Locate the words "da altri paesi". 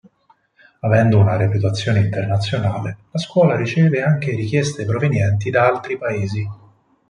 5.51-6.43